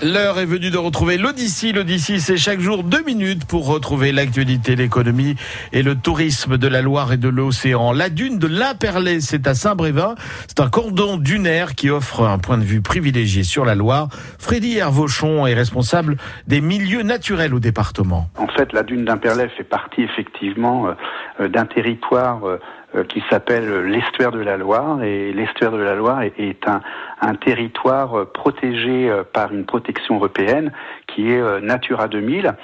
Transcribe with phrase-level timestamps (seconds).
[0.00, 1.72] L'heure est venue de retrouver l'Odyssée.
[1.72, 5.34] L'Odyssée, c'est chaque jour deux minutes pour retrouver l'actualité, l'économie
[5.72, 7.92] et le tourisme de la Loire et de l'océan.
[7.92, 10.14] La dune de l'Imperlé, c'est à Saint-Brévin.
[10.46, 14.08] C'est un cordon dunaire qui offre un point de vue privilégié sur la Loire.
[14.38, 18.30] Freddy Hervauchon est responsable des milieux naturels au département.
[18.36, 20.92] En fait, la dune d'Imperlé fait partie effectivement euh,
[21.38, 22.58] d'un territoire euh,
[22.94, 25.02] euh, qui s'appelle l'estuaire de la Loire.
[25.02, 26.80] Et l'estuaire de la Loire est, un,
[27.20, 30.72] un, territoire euh, protégé euh, par une protection européenne
[31.06, 32.54] qui est Natura 2000.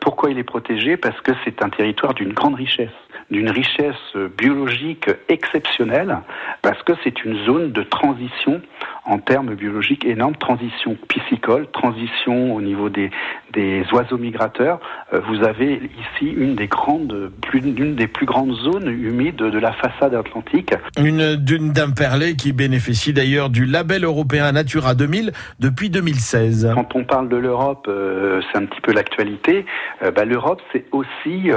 [0.00, 0.96] pourquoi il est protégé?
[0.96, 2.88] Parce que c'est un territoire d'une grande richesse
[3.30, 6.18] d'une richesse biologique exceptionnelle
[6.62, 8.60] parce que c'est une zone de transition
[9.04, 13.10] en termes biologiques énormes, transition piscicole, transition au niveau des,
[13.52, 14.80] des oiseaux migrateurs.
[15.12, 19.58] Euh, vous avez ici une des grandes, plus, une des plus grandes zones humides de
[19.58, 20.74] la façade atlantique.
[20.98, 26.72] Une dune d'Imperlé qui bénéficie d'ailleurs du label européen Natura 2000 depuis 2016.
[26.74, 29.64] Quand on parle de l'Europe, euh, c'est un petit peu l'actualité.
[30.02, 31.50] Euh, bah, L'Europe, c'est aussi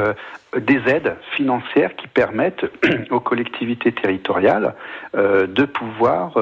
[0.57, 2.65] des aides financières qui permettent
[3.11, 4.73] aux collectivités territoriales
[5.13, 6.33] de pouvoir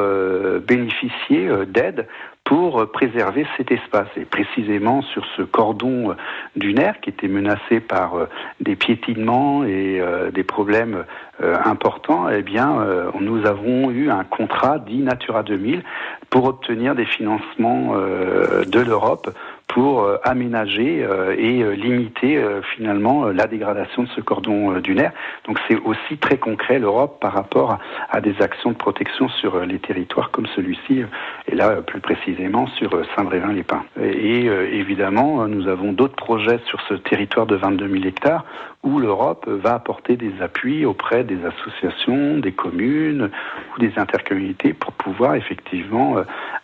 [0.65, 2.07] bénéficier d'aides
[2.51, 4.09] pour préserver cet espace.
[4.17, 6.17] Et précisément sur ce cordon
[6.57, 8.27] dunaire qui était menacé par
[8.59, 10.01] des piétinements et
[10.33, 11.05] des problèmes
[11.41, 12.85] importants, eh bien,
[13.21, 15.81] nous avons eu un contrat dit Natura 2000
[16.29, 19.29] pour obtenir des financements de l'Europe
[19.73, 22.41] pour euh, aménager euh, et euh, limiter
[22.75, 25.11] finalement la dégradation de ce cordon dunaire.
[25.45, 27.77] Donc c'est aussi très concret l'Europe par rapport
[28.09, 31.03] à des actions de protection sur les territoires comme celui-ci,
[31.47, 33.83] et là plus précisément sur Saint-Brévin-les-Pins.
[34.01, 38.45] Et, évidemment, nous avons d'autres projets sur ce territoire de 22 000 hectares
[38.83, 43.29] où l'Europe va apporter des appuis auprès des associations, des communes
[43.75, 46.15] ou des intercommunalités pour pouvoir effectivement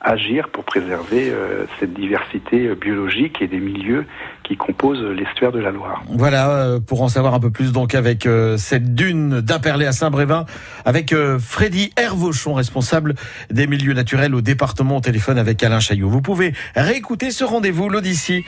[0.08, 1.34] agir pour préserver
[1.80, 4.06] cette diversité biologique et des milieux
[4.48, 6.04] qui composent l'estuaire de la Loire.
[6.10, 9.92] Voilà, euh, pour en savoir un peu plus donc avec euh, cette dune d'Imperlé à
[9.92, 10.46] Saint-Brévin,
[10.86, 13.16] avec euh, Freddy Hervauchon, responsable
[13.52, 16.08] des milieux naturels au département au téléphone avec Alain Chaillot.
[16.08, 18.46] Vous pouvez réécouter ce rendez-vous, l'Odyssée.